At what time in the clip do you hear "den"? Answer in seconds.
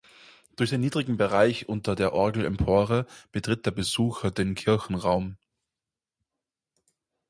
0.71-0.81, 4.31-4.55